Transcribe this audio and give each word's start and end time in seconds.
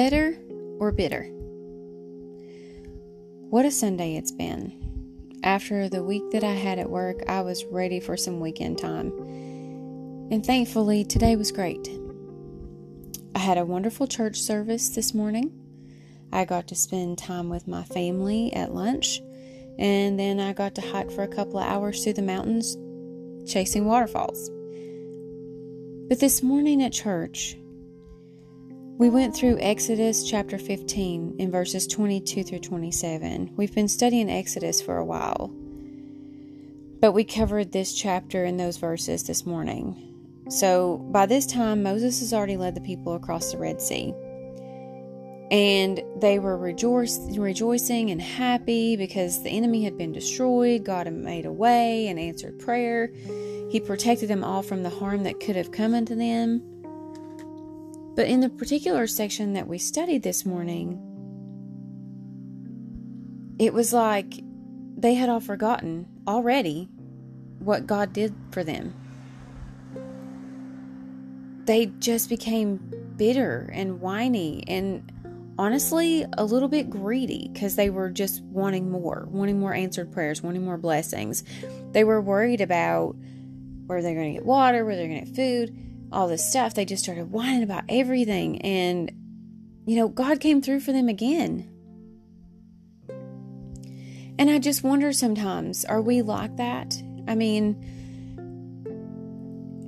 Better 0.00 0.34
or 0.78 0.92
bitter? 0.92 1.24
What 3.50 3.66
a 3.66 3.70
Sunday 3.70 4.16
it's 4.16 4.32
been. 4.32 4.72
After 5.44 5.90
the 5.90 6.02
week 6.02 6.22
that 6.30 6.42
I 6.42 6.54
had 6.54 6.78
at 6.78 6.88
work, 6.88 7.20
I 7.28 7.42
was 7.42 7.66
ready 7.66 8.00
for 8.00 8.16
some 8.16 8.40
weekend 8.40 8.78
time. 8.78 9.08
And 10.30 10.42
thankfully, 10.42 11.04
today 11.04 11.36
was 11.36 11.52
great. 11.52 11.86
I 13.34 13.40
had 13.40 13.58
a 13.58 13.66
wonderful 13.66 14.06
church 14.06 14.40
service 14.40 14.88
this 14.88 15.12
morning. 15.12 15.52
I 16.32 16.46
got 16.46 16.66
to 16.68 16.74
spend 16.74 17.18
time 17.18 17.50
with 17.50 17.68
my 17.68 17.82
family 17.82 18.54
at 18.54 18.74
lunch, 18.74 19.20
and 19.78 20.18
then 20.18 20.40
I 20.40 20.54
got 20.54 20.74
to 20.76 20.80
hike 20.80 21.10
for 21.10 21.24
a 21.24 21.28
couple 21.28 21.58
of 21.58 21.66
hours 21.66 22.02
through 22.02 22.14
the 22.14 22.22
mountains 22.22 22.74
chasing 23.46 23.84
waterfalls. 23.84 24.48
But 26.08 26.20
this 26.20 26.42
morning 26.42 26.82
at 26.82 26.94
church, 26.94 27.58
we 29.00 29.08
went 29.08 29.34
through 29.34 29.56
Exodus 29.60 30.28
chapter 30.28 30.58
15 30.58 31.36
in 31.38 31.50
verses 31.50 31.86
22 31.86 32.44
through 32.44 32.58
27. 32.58 33.50
We've 33.56 33.74
been 33.74 33.88
studying 33.88 34.28
Exodus 34.28 34.82
for 34.82 34.98
a 34.98 35.04
while, 35.06 35.50
but 37.00 37.12
we 37.12 37.24
covered 37.24 37.72
this 37.72 37.94
chapter 37.94 38.44
and 38.44 38.60
those 38.60 38.76
verses 38.76 39.22
this 39.22 39.46
morning. 39.46 39.96
So 40.50 40.98
by 40.98 41.24
this 41.24 41.46
time, 41.46 41.82
Moses 41.82 42.20
has 42.20 42.34
already 42.34 42.58
led 42.58 42.74
the 42.74 42.82
people 42.82 43.14
across 43.14 43.52
the 43.52 43.56
Red 43.56 43.80
Sea. 43.80 44.12
And 45.50 46.02
they 46.20 46.38
were 46.38 46.58
rejoicing 46.58 48.10
and 48.10 48.20
happy 48.20 48.96
because 48.96 49.42
the 49.42 49.48
enemy 49.48 49.82
had 49.82 49.96
been 49.96 50.12
destroyed. 50.12 50.84
God 50.84 51.06
had 51.06 51.16
made 51.16 51.46
a 51.46 51.52
way 51.52 52.08
and 52.08 52.20
answered 52.20 52.58
prayer. 52.58 53.10
He 53.70 53.80
protected 53.80 54.28
them 54.28 54.44
all 54.44 54.60
from 54.60 54.82
the 54.82 54.90
harm 54.90 55.22
that 55.22 55.40
could 55.40 55.56
have 55.56 55.72
come 55.72 55.94
unto 55.94 56.14
them. 56.14 56.79
But 58.20 58.28
in 58.28 58.40
the 58.40 58.50
particular 58.50 59.06
section 59.06 59.54
that 59.54 59.66
we 59.66 59.78
studied 59.78 60.22
this 60.22 60.44
morning, 60.44 61.00
it 63.58 63.72
was 63.72 63.94
like 63.94 64.34
they 64.94 65.14
had 65.14 65.30
all 65.30 65.40
forgotten 65.40 66.06
already 66.28 66.90
what 67.60 67.86
God 67.86 68.12
did 68.12 68.34
for 68.50 68.62
them. 68.62 68.92
They 71.64 71.86
just 71.86 72.28
became 72.28 72.92
bitter 73.16 73.70
and 73.72 74.02
whiny 74.02 74.64
and 74.66 75.10
honestly 75.58 76.26
a 76.36 76.44
little 76.44 76.68
bit 76.68 76.90
greedy 76.90 77.48
because 77.50 77.76
they 77.76 77.88
were 77.88 78.10
just 78.10 78.42
wanting 78.42 78.90
more, 78.90 79.26
wanting 79.30 79.58
more 79.58 79.72
answered 79.72 80.12
prayers, 80.12 80.42
wanting 80.42 80.62
more 80.66 80.76
blessings. 80.76 81.42
They 81.92 82.04
were 82.04 82.20
worried 82.20 82.60
about 82.60 83.16
where 83.86 84.02
they're 84.02 84.12
going 84.12 84.34
to 84.34 84.40
get 84.40 84.44
water, 84.44 84.84
where 84.84 84.94
they're 84.94 85.08
going 85.08 85.24
to 85.24 85.24
get 85.24 85.34
food 85.34 85.89
all 86.12 86.28
this 86.28 86.48
stuff, 86.48 86.74
they 86.74 86.84
just 86.84 87.02
started 87.02 87.30
whining 87.30 87.62
about 87.62 87.84
everything. 87.88 88.60
And, 88.62 89.10
you 89.86 89.96
know, 89.96 90.08
God 90.08 90.40
came 90.40 90.60
through 90.60 90.80
for 90.80 90.92
them 90.92 91.08
again. 91.08 91.68
And 94.38 94.48
I 94.48 94.58
just 94.58 94.82
wonder 94.82 95.12
sometimes, 95.12 95.84
are 95.84 96.00
we 96.00 96.22
like 96.22 96.56
that? 96.56 97.00
I 97.28 97.34
mean, 97.34 97.76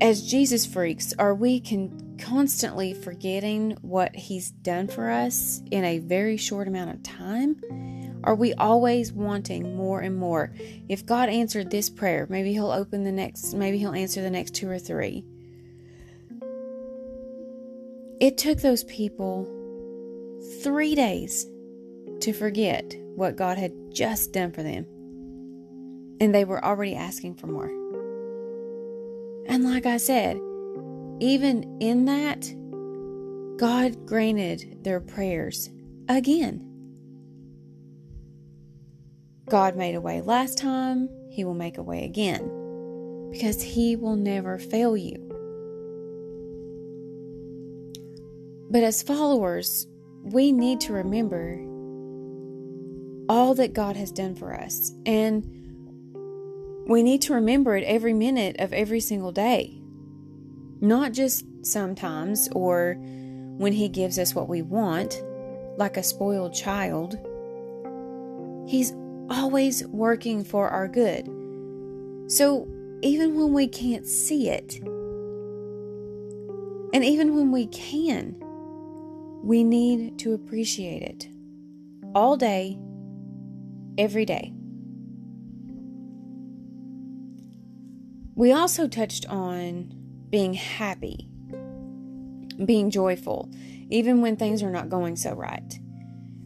as 0.00 0.28
Jesus 0.28 0.66
freaks, 0.66 1.14
are 1.18 1.34
we 1.34 1.60
con- 1.60 2.16
constantly 2.20 2.92
forgetting 2.92 3.78
what 3.80 4.14
He's 4.14 4.50
done 4.50 4.88
for 4.88 5.10
us 5.10 5.62
in 5.70 5.84
a 5.84 6.00
very 6.00 6.36
short 6.36 6.68
amount 6.68 6.90
of 6.90 7.02
time? 7.02 8.20
Are 8.24 8.34
we 8.34 8.52
always 8.54 9.12
wanting 9.12 9.76
more 9.76 10.00
and 10.00 10.16
more? 10.16 10.52
If 10.88 11.06
God 11.06 11.28
answered 11.28 11.70
this 11.70 11.88
prayer, 11.88 12.26
maybe 12.28 12.52
He'll 12.52 12.70
open 12.70 13.04
the 13.04 13.12
next, 13.12 13.54
maybe 13.54 13.78
He'll 13.78 13.94
answer 13.94 14.22
the 14.22 14.30
next 14.30 14.54
two 14.54 14.68
or 14.68 14.78
three. 14.78 15.24
It 18.22 18.38
took 18.38 18.58
those 18.58 18.84
people 18.84 19.48
three 20.62 20.94
days 20.94 21.44
to 22.20 22.32
forget 22.32 22.94
what 23.16 23.34
God 23.34 23.58
had 23.58 23.72
just 23.90 24.32
done 24.32 24.52
for 24.52 24.62
them. 24.62 24.86
And 26.20 26.32
they 26.32 26.44
were 26.44 26.64
already 26.64 26.94
asking 26.94 27.34
for 27.34 27.48
more. 27.48 27.66
And 29.48 29.64
like 29.64 29.86
I 29.86 29.96
said, 29.96 30.36
even 31.18 31.78
in 31.80 32.04
that, 32.04 32.42
God 33.58 34.06
granted 34.06 34.84
their 34.84 35.00
prayers 35.00 35.68
again. 36.08 36.64
God 39.50 39.74
made 39.74 39.96
a 39.96 40.00
way 40.00 40.20
last 40.20 40.58
time, 40.58 41.08
He 41.28 41.42
will 41.42 41.54
make 41.54 41.76
a 41.76 41.82
way 41.82 42.04
again 42.04 43.28
because 43.32 43.60
He 43.60 43.96
will 43.96 44.14
never 44.14 44.60
fail 44.60 44.96
you. 44.96 45.21
But 48.72 48.82
as 48.84 49.02
followers, 49.02 49.86
we 50.22 50.50
need 50.50 50.80
to 50.80 50.94
remember 50.94 51.58
all 53.28 53.54
that 53.56 53.74
God 53.74 53.96
has 53.96 54.10
done 54.10 54.34
for 54.34 54.54
us. 54.54 54.94
And 55.04 55.44
we 56.88 57.02
need 57.02 57.20
to 57.22 57.34
remember 57.34 57.76
it 57.76 57.84
every 57.84 58.14
minute 58.14 58.56
of 58.58 58.72
every 58.72 59.00
single 59.00 59.30
day. 59.30 59.78
Not 60.80 61.12
just 61.12 61.44
sometimes 61.60 62.48
or 62.52 62.94
when 63.58 63.74
He 63.74 63.90
gives 63.90 64.18
us 64.18 64.34
what 64.34 64.48
we 64.48 64.62
want, 64.62 65.22
like 65.76 65.98
a 65.98 66.02
spoiled 66.02 66.54
child. 66.54 67.18
He's 68.66 68.94
always 69.28 69.86
working 69.88 70.44
for 70.44 70.70
our 70.70 70.88
good. 70.88 71.26
So 72.26 72.66
even 73.02 73.36
when 73.36 73.52
we 73.52 73.68
can't 73.68 74.06
see 74.06 74.48
it, 74.48 74.78
and 76.94 77.04
even 77.04 77.34
when 77.36 77.52
we 77.52 77.66
can, 77.66 78.42
we 79.42 79.64
need 79.64 80.18
to 80.20 80.34
appreciate 80.34 81.02
it 81.02 81.28
all 82.14 82.36
day, 82.36 82.78
every 83.98 84.24
day. 84.24 84.52
We 88.34 88.52
also 88.52 88.88
touched 88.88 89.26
on 89.28 89.92
being 90.30 90.54
happy, 90.54 91.28
being 92.64 92.90
joyful, 92.90 93.50
even 93.90 94.22
when 94.22 94.36
things 94.36 94.62
are 94.62 94.70
not 94.70 94.88
going 94.88 95.16
so 95.16 95.34
right. 95.34 95.78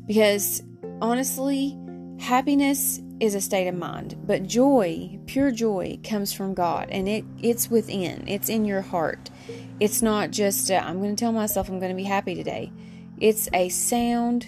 Because 0.07 0.63
honestly, 1.01 1.79
happiness 2.19 3.01
is 3.21 3.35
a 3.35 3.41
state 3.41 3.69
of 3.69 3.75
mind, 3.75 4.17
but 4.27 4.47
joy, 4.47 5.19
pure 5.27 5.51
joy, 5.51 5.99
comes 6.03 6.33
from 6.33 6.55
God 6.55 6.89
and 6.91 7.09
it, 7.09 7.25
it's 7.41 7.71
within, 7.71 8.27
it's 8.27 8.49
in 8.49 8.65
your 8.65 8.83
heart. 8.83 9.31
It's 9.79 10.01
not 10.01 10.31
just, 10.31 10.71
i 10.71 10.79
I'm 10.79 11.01
going 11.01 11.15
to 11.15 11.21
tell 11.21 11.33
myself 11.33 11.69
I'm 11.69 11.79
going 11.79 11.91
to 11.91 11.97
be 11.97 12.05
happy 12.05 12.35
today. 12.35 12.73
It's 13.19 13.49
a 13.53 13.69
sound 13.69 14.47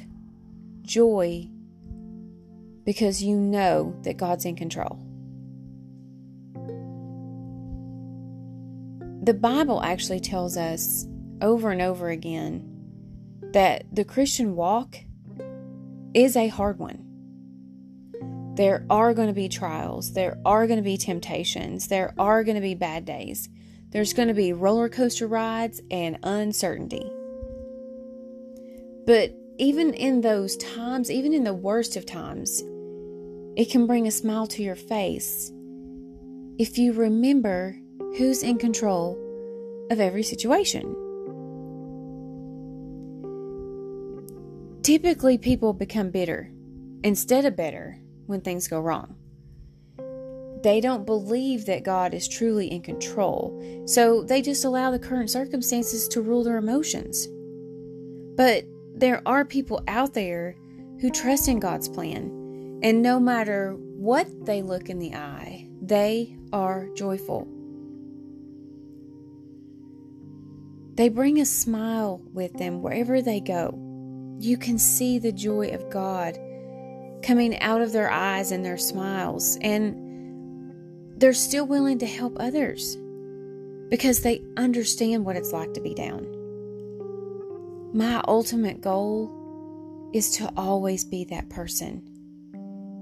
joy 0.83 1.49
because 2.85 3.23
you 3.23 3.37
know 3.37 3.95
that 4.05 4.17
God's 4.17 4.47
in 4.47 4.57
control. 4.57 4.99
The 9.23 9.35
Bible 9.35 9.83
actually 9.83 10.21
tells 10.21 10.57
us 10.57 11.07
over 11.43 11.71
and 11.71 11.83
over 11.83 12.09
again 12.09 12.65
that 13.53 13.85
the 13.93 14.05
Christian 14.05 14.57
walk 14.57 14.97
is 16.15 16.37
a 16.37 16.49
hard 16.49 16.79
one. 16.79 17.05
There 18.55 18.87
are 18.89 19.13
going 19.13 19.29
to 19.29 19.35
be 19.35 19.51
trials, 19.51 20.15
there 20.15 20.39
are 20.47 20.67
going 20.67 20.79
to 20.79 20.83
be 20.83 20.97
temptations, 20.97 21.89
there 21.89 22.15
are 22.19 22.43
going 22.43 22.55
to 22.55 22.63
be 22.63 22.75
bad 22.75 23.05
days. 23.05 23.51
There's 23.91 24.13
going 24.13 24.29
to 24.29 24.35
be 24.35 24.53
roller 24.53 24.89
coaster 24.89 25.27
rides 25.27 25.81
and 25.91 26.19
uncertainty. 26.23 27.11
But 29.07 29.35
even 29.59 29.95
in 29.95 30.21
those 30.21 30.57
times, 30.57 31.11
even 31.11 31.33
in 31.33 31.45
the 31.45 31.55
worst 31.55 31.97
of 31.97 32.05
times, 32.05 32.63
it 33.57 33.71
can 33.71 33.87
bring 33.87 34.07
a 34.07 34.11
smile 34.11 34.47
to 34.49 34.63
your 34.63 34.77
face 34.77 35.51
if 36.59 36.77
you 36.77 36.93
remember 36.93 37.77
who's 38.19 38.43
in 38.43 38.59
control 38.59 39.17
of 39.91 40.01
every 40.01 40.23
situation. 40.23 40.95
Typically, 44.83 45.39
people 45.39 45.73
become 45.73 46.11
bitter 46.11 46.51
instead 47.03 47.45
of 47.45 47.57
better 47.57 47.99
when 48.27 48.41
things 48.41 48.69
go 48.69 48.81
wrong. 48.81 49.17
They 50.63 50.81
don't 50.81 51.07
believe 51.07 51.67
that 51.67 51.85
God 51.85 52.15
is 52.15 52.27
truly 52.27 52.71
in 52.71 52.83
control, 52.83 53.85
so 53.87 54.23
they 54.23 54.43
just 54.43 54.65
allow 54.65 54.91
the 54.91 54.99
current 54.99 55.31
circumstances 55.31 56.09
to 56.09 56.21
rule 56.21 56.43
their 56.43 56.57
emotions. 56.57 57.29
But 58.37 58.65
there 58.95 59.23
are 59.27 59.45
people 59.45 59.83
out 59.87 60.15
there 60.15 60.57
who 61.01 61.11
trust 61.11 61.49
in 61.49 61.61
God's 61.61 61.89
plan, 61.89 62.81
and 62.83 63.03
no 63.03 63.21
matter 63.21 63.77
what 63.79 64.27
they 64.47 64.63
look 64.63 64.89
in 64.89 64.99
the 64.99 65.15
eye, 65.15 65.69
they 65.81 66.37
are 66.53 66.89
joyful. 66.95 67.47
They 70.95 71.09
bring 71.09 71.41
a 71.41 71.47
smile 71.47 72.21
with 72.33 72.53
them 72.55 72.83
wherever 72.83 73.23
they 73.23 73.39
go. 73.39 73.79
You 74.41 74.57
can 74.57 74.79
see 74.79 75.21
the 75.21 75.31
joy 75.31 75.69
of 75.69 75.91
God 75.91 76.37
coming 77.23 77.59
out 77.61 77.81
of 77.81 77.93
their 77.93 78.11
eyes 78.11 78.51
and 78.51 78.65
their 78.65 78.79
smiles, 78.79 79.57
and 79.61 80.08
they're 81.19 81.33
still 81.33 81.67
willing 81.67 81.99
to 81.99 82.07
help 82.07 82.37
others 82.39 82.97
because 83.91 84.21
they 84.21 84.41
understand 84.57 85.25
what 85.25 85.35
it's 85.37 85.53
like 85.53 85.75
to 85.75 85.81
be 85.81 85.93
down. 85.93 86.27
My 87.93 88.23
ultimate 88.29 88.81
goal 88.81 90.11
is 90.15 90.31
to 90.37 90.53
always 90.57 91.05
be 91.05 91.25
that 91.25 91.49
person. 91.49 92.09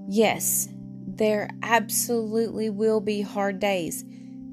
Yes, 0.09 0.69
there 1.07 1.51
absolutely 1.63 2.71
will 2.71 3.01
be 3.01 3.21
hard 3.21 3.61
days. 3.61 4.05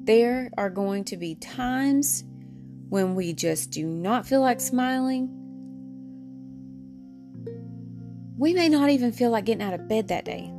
There 0.02 0.50
are 0.58 0.70
going 0.70 1.04
to 1.04 1.16
be 1.16 1.36
times 1.36 2.24
when 2.90 3.14
we 3.14 3.32
just 3.32 3.70
do 3.70 3.86
not 3.86 4.26
feel 4.26 4.42
like 4.42 4.60
smiling. 4.60 5.30
We 8.36 8.52
may 8.52 8.68
not 8.68 8.90
even 8.90 9.12
feel 9.12 9.30
like 9.30 9.46
getting 9.46 9.62
out 9.62 9.72
of 9.72 9.88
bed 9.88 10.08
that 10.08 10.26
day. 10.26 10.50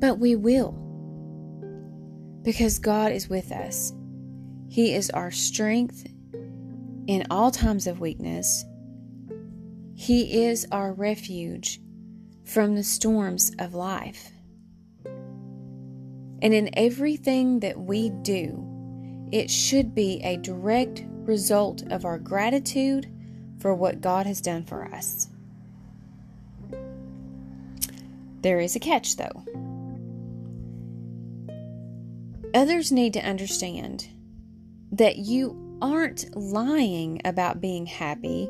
But 0.00 0.18
we 0.18 0.34
will. 0.34 0.85
Because 2.46 2.78
God 2.78 3.10
is 3.10 3.28
with 3.28 3.50
us. 3.50 3.92
He 4.68 4.94
is 4.94 5.10
our 5.10 5.32
strength 5.32 6.06
in 7.08 7.26
all 7.28 7.50
times 7.50 7.88
of 7.88 7.98
weakness. 7.98 8.64
He 9.96 10.44
is 10.44 10.64
our 10.70 10.92
refuge 10.92 11.80
from 12.44 12.76
the 12.76 12.84
storms 12.84 13.50
of 13.58 13.74
life. 13.74 14.30
And 16.40 16.54
in 16.54 16.70
everything 16.74 17.58
that 17.60 17.80
we 17.80 18.10
do, 18.10 18.64
it 19.32 19.50
should 19.50 19.92
be 19.92 20.20
a 20.22 20.36
direct 20.36 21.02
result 21.08 21.82
of 21.90 22.04
our 22.04 22.20
gratitude 22.20 23.10
for 23.58 23.74
what 23.74 24.00
God 24.00 24.24
has 24.24 24.40
done 24.40 24.62
for 24.62 24.84
us. 24.94 25.30
There 28.42 28.60
is 28.60 28.76
a 28.76 28.80
catch, 28.80 29.16
though. 29.16 29.65
Others 32.56 32.90
need 32.90 33.12
to 33.12 33.20
understand 33.20 34.08
that 34.92 35.18
you 35.18 35.78
aren't 35.82 36.34
lying 36.34 37.20
about 37.26 37.60
being 37.60 37.84
happy 37.84 38.48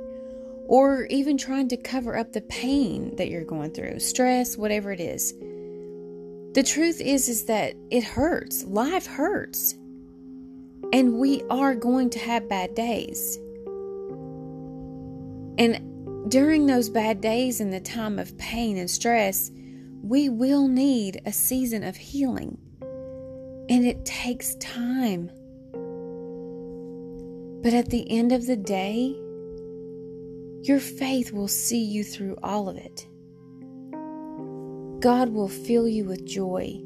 or 0.69 1.07
even 1.07 1.37
trying 1.37 1.67
to 1.67 1.77
cover 1.77 2.17
up 2.17 2.33
the 2.33 2.41
pain 2.43 3.17
that 3.17 3.29
you're 3.29 3.45
going 3.45 3.73
through, 3.73 3.99
stress, 3.99 4.57
whatever 4.57 4.93
it 4.93 5.01
is. 5.01 5.33
The 6.53 6.63
truth 6.65 7.01
is 7.01 7.29
is 7.29 7.47
that 7.47 7.75
it 7.91 8.05
hurts. 8.05 8.63
Life 8.63 9.07
hurts. 9.07 9.73
And 10.93 11.19
we 11.19 11.43
are 11.51 11.75
going 11.75 12.11
to 12.11 12.21
have 12.21 12.49
bad 12.49 12.77
days. 12.77 13.37
And 15.59 16.31
during 16.31 16.67
those 16.67 16.91
bad 16.91 17.21
days 17.21 17.61
in 17.61 17.71
the 17.71 17.81
time 17.81 18.21
of 18.21 18.39
pain 18.39 18.77
and 18.77 18.89
stress, 18.89 19.51
we 20.01 20.29
will 20.29 20.69
need 20.69 21.23
a 21.27 21.33
season 21.33 21.83
of 21.83 21.97
healing. 21.97 22.59
And 23.69 23.85
it 23.85 24.05
takes 24.05 24.55
time. 24.57 25.31
But 27.63 27.75
at 27.75 27.91
the 27.91 28.07
end 28.11 28.33
of 28.33 28.47
the 28.47 28.57
day, 28.57 29.17
your 30.63 30.79
faith 30.81 31.33
will 31.33 31.49
see 31.49 31.83
you 31.83 32.05
through 32.05 32.37
all 32.43 32.69
of 32.69 32.77
it. 32.77 33.07
God 35.01 35.29
will 35.31 35.49
fill 35.49 35.87
you 35.87 36.05
with 36.05 36.27
joy, 36.27 36.81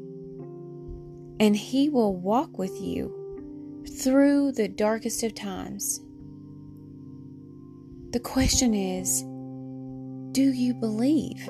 and 1.39 1.55
He 1.55 1.89
will 1.89 2.15
walk 2.15 2.57
with 2.57 2.79
you 2.79 3.83
through 3.99 4.51
the 4.51 4.67
darkest 4.67 5.23
of 5.23 5.33
times. 5.33 6.01
The 8.11 8.19
question 8.19 8.73
is 8.73 9.23
do 10.33 10.51
you 10.53 10.73
believe? 10.73 11.49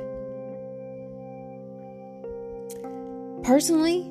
Personally, 3.44 4.11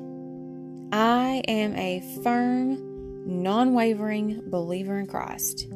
I 0.91 1.41
am 1.47 1.73
a 1.77 2.01
firm, 2.21 3.41
non 3.41 3.73
wavering 3.73 4.49
believer 4.49 4.99
in 4.99 5.07
Christ. 5.07 5.67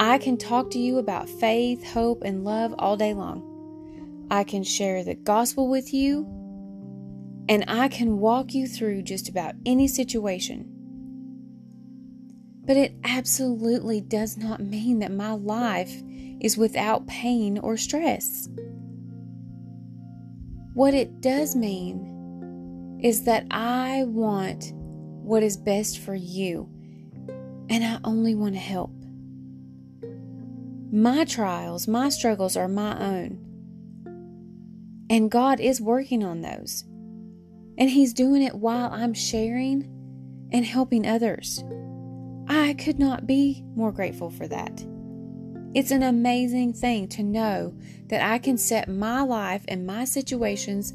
I 0.00 0.18
can 0.18 0.36
talk 0.36 0.70
to 0.70 0.80
you 0.80 0.98
about 0.98 1.28
faith, 1.28 1.84
hope, 1.84 2.22
and 2.24 2.42
love 2.42 2.74
all 2.76 2.96
day 2.96 3.14
long. 3.14 4.26
I 4.28 4.42
can 4.42 4.64
share 4.64 5.04
the 5.04 5.14
gospel 5.14 5.68
with 5.68 5.94
you, 5.94 6.24
and 7.48 7.64
I 7.68 7.86
can 7.86 8.18
walk 8.18 8.52
you 8.52 8.66
through 8.66 9.02
just 9.02 9.28
about 9.28 9.54
any 9.64 9.86
situation. 9.86 10.66
But 12.66 12.76
it 12.76 12.94
absolutely 13.04 14.00
does 14.00 14.36
not 14.36 14.60
mean 14.60 14.98
that 15.00 15.12
my 15.12 15.32
life 15.32 16.02
is 16.40 16.56
without 16.56 17.06
pain 17.06 17.58
or 17.58 17.76
stress. 17.76 18.48
What 20.74 20.94
it 20.94 21.20
does 21.20 21.54
mean 21.54 22.09
is 23.02 23.24
that 23.24 23.46
I 23.50 24.04
want 24.04 24.72
what 24.74 25.42
is 25.42 25.56
best 25.56 25.98
for 25.98 26.14
you, 26.14 26.68
and 27.68 27.84
I 27.84 27.98
only 28.04 28.34
want 28.34 28.54
to 28.54 28.60
help. 28.60 28.92
My 30.92 31.24
trials, 31.24 31.86
my 31.86 32.08
struggles 32.08 32.56
are 32.56 32.68
my 32.68 32.98
own. 33.00 33.46
And 35.08 35.30
God 35.30 35.60
is 35.60 35.80
working 35.80 36.24
on 36.24 36.40
those. 36.40 36.84
And 37.78 37.88
He's 37.88 38.12
doing 38.12 38.42
it 38.42 38.54
while 38.54 38.90
I'm 38.92 39.14
sharing 39.14 39.88
and 40.52 40.64
helping 40.64 41.06
others. 41.06 41.64
I 42.48 42.74
could 42.74 42.98
not 42.98 43.26
be 43.26 43.62
more 43.76 43.92
grateful 43.92 44.30
for 44.30 44.48
that. 44.48 44.84
It's 45.72 45.92
an 45.92 46.02
amazing 46.02 46.72
thing 46.72 47.06
to 47.08 47.22
know 47.22 47.76
that 48.06 48.28
I 48.28 48.38
can 48.38 48.58
set 48.58 48.88
my 48.88 49.22
life 49.22 49.64
and 49.68 49.86
my 49.86 50.04
situations 50.04 50.92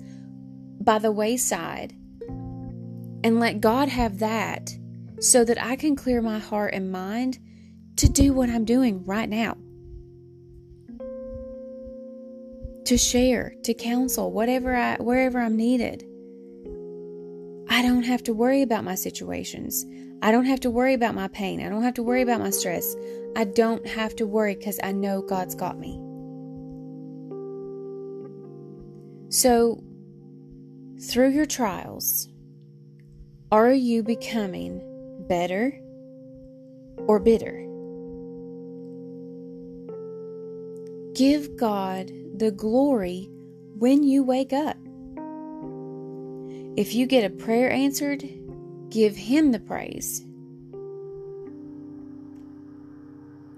by 0.85 0.99
the 0.99 1.11
wayside 1.11 1.93
and 3.23 3.39
let 3.39 3.59
God 3.61 3.89
have 3.89 4.19
that 4.19 4.77
so 5.19 5.43
that 5.43 5.61
I 5.61 5.75
can 5.75 5.95
clear 5.95 6.21
my 6.21 6.39
heart 6.39 6.73
and 6.73 6.91
mind 6.91 7.39
to 7.97 8.07
do 8.07 8.33
what 8.33 8.49
I'm 8.49 8.65
doing 8.65 9.03
right 9.05 9.27
now. 9.27 9.57
to 12.85 12.97
share, 12.97 13.55
to 13.63 13.73
counsel, 13.73 14.31
whatever 14.31 14.75
I 14.75 14.95
wherever 14.97 15.39
I'm 15.39 15.57
needed. 15.57 16.03
I 17.67 17.81
don't 17.81 18.03
have 18.03 18.23
to 18.23 18.33
worry 18.33 18.61
about 18.61 18.83
my 18.83 18.95
situations. 18.95 19.85
I 20.21 20.31
don't 20.31 20.45
have 20.45 20.59
to 20.61 20.71
worry 20.71 20.93
about 20.93 21.15
my 21.15 21.27
pain. 21.27 21.65
I 21.65 21.69
don't 21.69 21.83
have 21.83 21.95
to 21.95 22.03
worry 22.03 22.21
about 22.21 22.39
my 22.39 22.51
stress. 22.51 22.95
I 23.35 23.43
don't 23.43 23.85
have 23.85 24.15
to 24.17 24.27
worry 24.27 24.55
because 24.55 24.79
I 24.83 24.91
know 24.91 25.21
God's 25.21 25.55
got 25.55 25.77
me. 25.79 25.99
So, 29.29 29.83
through 31.00 31.30
your 31.30 31.45
trials, 31.45 32.30
are 33.51 33.74
you 33.74 34.03
becoming 34.03 34.81
better 35.27 35.80
or 37.07 37.19
bitter? 37.19 37.62
Give 41.13 41.55
God 41.55 42.12
the 42.38 42.51
glory 42.51 43.29
when 43.77 44.03
you 44.03 44.24
wake 44.24 44.51
up. 44.51 44.77
If 46.77 46.93
you 46.93 47.05
get 47.05 47.24
a 47.24 47.29
prayer 47.29 47.72
answered, 47.72 48.27
give 48.89 49.15
Him 49.15 49.51
the 49.51 49.60
praise. 49.60 50.25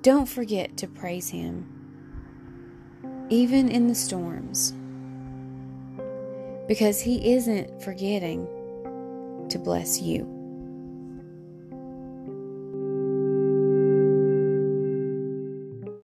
Don't 0.04 0.28
forget 0.30 0.78
to 0.78 0.88
praise 0.88 1.30
Him, 1.30 1.68
even 3.30 3.70
in 3.70 3.88
the 3.88 3.96
storms, 3.96 4.74
because 6.68 7.00
He 7.02 7.34
isn't 7.34 7.82
forgetting 7.82 8.48
to 9.50 9.58
bless 9.58 10.02
you. 10.02 10.37